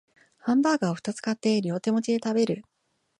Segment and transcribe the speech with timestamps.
[0.39, 2.65] ハンバーガーをふたつ買って両手持ちで食べる